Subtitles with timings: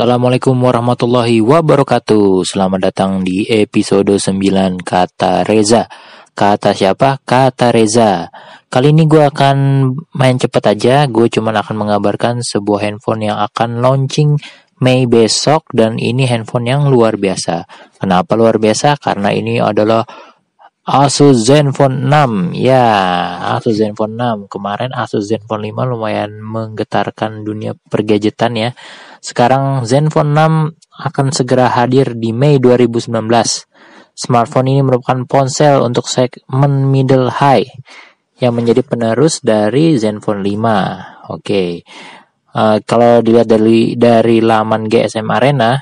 [0.00, 2.48] Assalamualaikum warahmatullahi wabarakatuh.
[2.48, 5.92] Selamat datang di episode 9 Kata Reza.
[6.32, 7.20] Kata siapa?
[7.20, 8.32] Kata Reza.
[8.72, 9.56] Kali ini gue akan
[10.16, 11.04] main cepet aja.
[11.04, 14.40] Gue cuma akan mengabarkan sebuah handphone yang akan launching
[14.80, 17.68] Mei besok Dan ini handphone yang luar biasa.
[18.00, 18.96] Kenapa luar biasa?
[18.96, 20.00] Karena ini adalah
[20.80, 22.88] Asus Zenfone 6 Ya
[23.52, 28.72] Asus Zenfone 6 Kemarin Asus Zenfone 5 lumayan menggetarkan dunia pergadgetan ya
[29.20, 33.12] sekarang Zenfone 6 akan segera hadir di Mei 2019.
[34.16, 37.64] Smartphone ini merupakan ponsel untuk segmen middle high
[38.40, 40.48] yang menjadi penerus dari Zenfone 5.
[40.48, 41.40] Oke.
[41.40, 41.70] Okay.
[42.50, 45.78] Uh, kalau dilihat dari dari laman GSM Arena,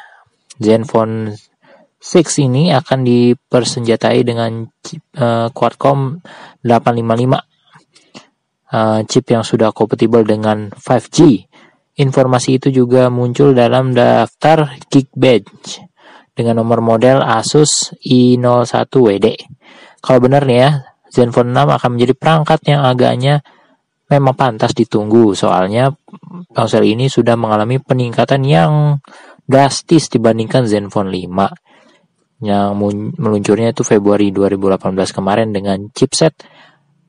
[0.58, 1.32] Zenfone
[1.98, 6.22] 6 ini akan dipersenjatai dengan chip, uh, Qualcomm
[6.62, 7.48] 855
[8.72, 11.47] uh, chip yang sudah kompatibel dengan 5G
[11.98, 15.82] Informasi itu juga muncul dalam daftar Geekbench
[16.30, 19.26] dengan nomor model Asus i01WD.
[19.98, 20.70] Kalau benar nih ya,
[21.10, 23.42] Zenfone 6 akan menjadi perangkat yang agaknya
[24.08, 25.92] memang pantas ditunggu soalnya
[26.54, 29.02] ponsel ini sudah mengalami peningkatan yang
[29.44, 32.78] drastis dibandingkan Zenfone 5 yang
[33.18, 36.38] meluncurnya itu Februari 2018 kemarin dengan chipset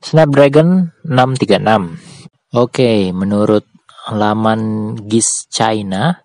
[0.02, 2.58] Snapdragon 636.
[2.58, 3.62] Oke, menurut
[4.08, 6.16] laman GIS China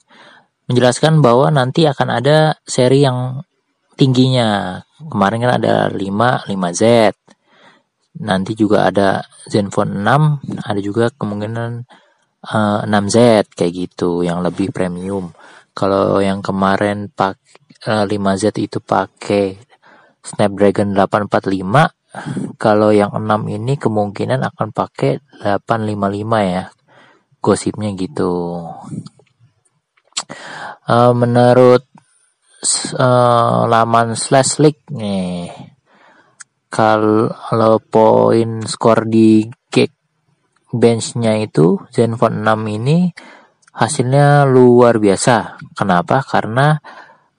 [0.66, 3.44] menjelaskan bahwa nanti akan ada seri yang
[4.00, 4.82] tingginya.
[4.98, 6.84] Kemarin kan ada 5, 5Z.
[8.16, 11.72] Nanti juga ada Zenfone 6, ada juga kemungkinan
[12.48, 15.36] uh, eh, 6Z kayak gitu yang lebih premium.
[15.76, 17.36] Kalau yang kemarin pak
[17.92, 19.60] uh, eh, 5Z itu pakai
[20.24, 26.72] Snapdragon 845, kalau yang 6 ini kemungkinan akan pakai 855 ya
[27.46, 28.66] gosipnya gitu.
[30.90, 31.86] Uh, menurut
[32.98, 35.54] uh, laman slash league nih,
[36.74, 39.94] kalau poin skor di kick
[40.74, 43.14] benchnya itu Zenfone 6 ini
[43.78, 45.62] hasilnya luar biasa.
[45.78, 46.26] Kenapa?
[46.26, 46.74] Karena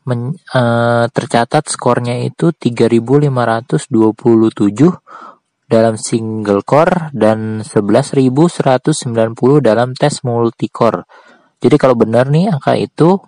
[0.07, 3.91] men, uh, tercatat skornya itu 3527
[5.67, 8.95] dalam single core dan 11.190
[9.59, 11.03] dalam tes multicore.
[11.59, 13.19] Jadi kalau benar nih angka itu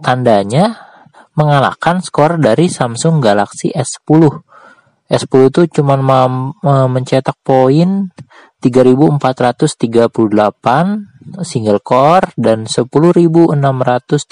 [0.00, 0.88] tandanya
[1.36, 4.40] mengalahkan skor dari Samsung Galaxy S10.
[5.10, 5.98] S10 itu cuma
[6.88, 8.08] mencetak poin
[8.62, 10.14] 3438
[11.44, 14.24] single core dan 10637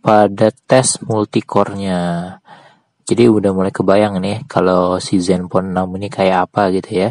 [0.00, 2.00] pada tes multicore-nya.
[3.10, 7.10] Jadi udah mulai kebayang nih kalau si Zenfone 6 ini kayak apa gitu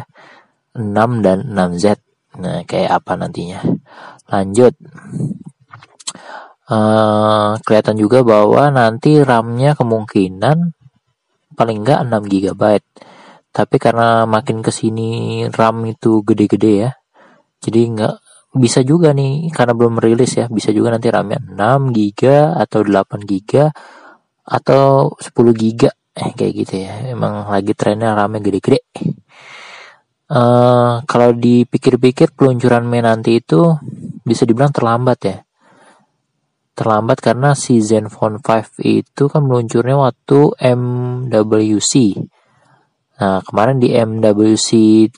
[0.72, 2.00] 6 dan 6Z.
[2.40, 3.60] Nah, kayak apa nantinya.
[4.32, 4.72] Lanjut.
[6.70, 10.72] Uh, kelihatan juga bahwa nanti RAM-nya kemungkinan
[11.52, 12.62] paling enggak 6 GB.
[13.52, 16.90] Tapi karena makin ke sini RAM itu gede-gede ya.
[17.60, 18.24] Jadi enggak
[18.56, 22.20] bisa juga nih karena belum rilis ya bisa juga nanti RAM-nya 6 GB
[22.56, 23.68] atau 8 GB
[24.50, 27.14] atau 10 giga eh kayak gitu ya.
[27.14, 28.82] Emang lagi trennya rame gede-gede.
[30.30, 33.74] Uh, kalau dipikir-pikir peluncuran Mei nanti itu
[34.26, 35.38] bisa dibilang terlambat ya.
[36.74, 41.94] Terlambat karena si Zenfone 5 itu kan meluncurnya waktu MWC
[43.20, 44.68] nah kemarin di MWC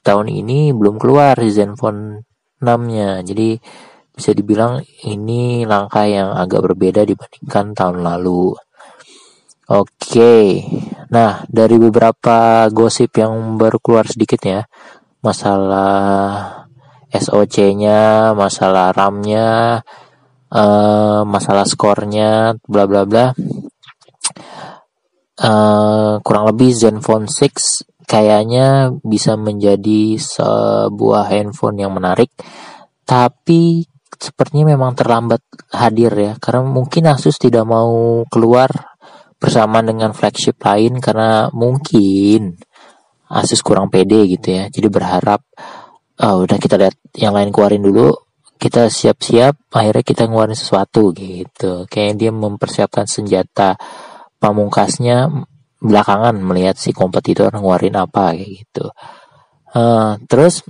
[0.03, 2.27] tahun ini belum keluar si Zenfone
[2.59, 3.55] 6 nya jadi
[4.11, 8.59] bisa dibilang ini langkah yang agak berbeda dibandingkan tahun lalu
[9.73, 10.61] Oke,
[11.09, 14.69] nah dari beberapa gosip yang baru keluar sedikit ya,
[15.25, 16.69] masalah
[17.09, 19.81] SOC-nya, masalah RAM-nya,
[20.53, 23.33] uh, masalah skornya, bla bla bla.
[25.41, 32.29] Uh, kurang lebih Zenfone 6 kayaknya bisa menjadi sebuah handphone yang menarik,
[33.09, 33.89] tapi
[34.21, 35.41] sepertinya memang terlambat
[35.73, 38.92] hadir ya, karena mungkin Asus tidak mau keluar
[39.43, 42.55] bersama dengan flagship lain karena mungkin
[43.33, 44.69] Asus kurang pede gitu ya.
[44.69, 45.41] Jadi berharap
[46.21, 48.13] oh, udah kita lihat yang lain keluarin dulu,
[48.61, 51.89] kita siap-siap akhirnya kita ngeluarin sesuatu gitu.
[51.89, 53.75] Kayak dia mempersiapkan senjata
[54.37, 55.33] pamungkasnya
[55.83, 58.87] belakangan melihat si kompetitor ngeluarin apa kayak gitu.
[59.73, 60.63] Uh, terus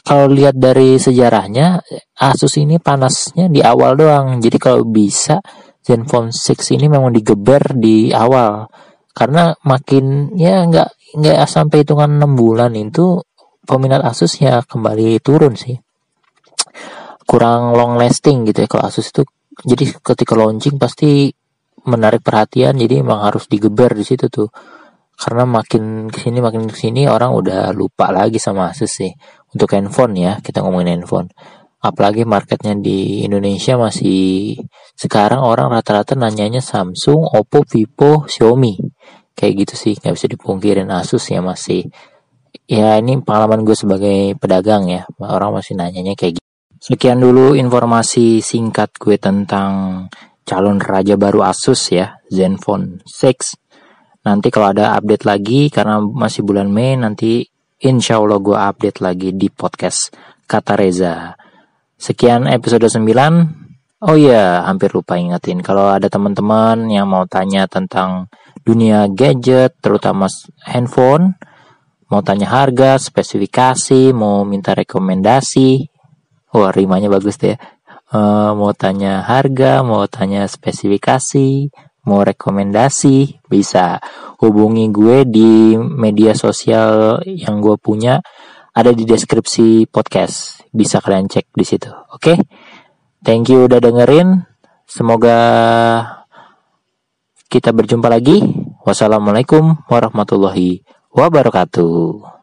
[0.00, 1.84] kalau lihat dari sejarahnya
[2.16, 4.40] Asus ini panasnya di awal doang.
[4.40, 5.44] Jadi kalau bisa
[5.86, 8.66] Zenfone 6 ini memang digeber di awal.
[9.14, 13.22] Karena makin ya nggak nggak sampai hitungan 6 bulan itu
[13.62, 15.78] peminat Asus ya kembali turun sih.
[17.22, 19.22] Kurang long lasting gitu ya kalau Asus itu.
[19.62, 21.30] Jadi ketika launching pasti
[21.86, 24.50] menarik perhatian jadi emang harus digeber di situ tuh.
[25.16, 29.14] Karena makin ke sini makin ke sini orang udah lupa lagi sama Asus sih.
[29.54, 31.30] Untuk handphone ya kita ngomongin handphone.
[31.78, 34.58] Apalagi marketnya di Indonesia masih
[34.96, 38.80] sekarang orang rata-rata nanyanya Samsung, Oppo, Vivo, Xiaomi
[39.36, 41.84] kayak gitu sih nggak bisa dipungkirin Asus ya masih
[42.64, 46.46] ya ini pengalaman gue sebagai pedagang ya orang masih nanyanya kayak gitu
[46.80, 50.08] sekian dulu informasi singkat gue tentang
[50.46, 54.22] calon raja baru Asus ya, Zenfone 6.
[54.22, 57.42] Nanti kalau ada update lagi karena masih bulan Mei nanti
[57.82, 60.14] insya Allah gue update lagi di podcast
[60.46, 61.34] Kata Reza.
[61.98, 63.65] Sekian episode 9.
[64.00, 68.28] Oh iya, hampir lupa ingetin kalau ada teman-teman yang mau tanya tentang
[68.60, 70.28] dunia gadget, terutama
[70.68, 71.40] handphone,
[72.12, 75.88] mau tanya harga, spesifikasi, mau minta rekomendasi.
[76.52, 77.58] Wah, rimanya bagus deh ya
[78.12, 81.72] uh, mau tanya harga, mau tanya spesifikasi,
[82.06, 83.98] mau rekomendasi, bisa
[84.38, 88.20] hubungi gue di media sosial yang gue punya
[88.76, 90.62] ada di deskripsi podcast.
[90.70, 91.88] Bisa kalian cek di situ.
[92.12, 92.36] Oke.
[92.36, 92.38] Okay?
[93.24, 94.44] Thank you udah dengerin.
[94.86, 95.38] Semoga
[97.48, 98.42] kita berjumpa lagi.
[98.84, 100.84] Wassalamualaikum warahmatullahi
[101.14, 102.36] wabarakatuh.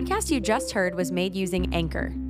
[0.00, 2.29] podcast you just heard was made using Anchor.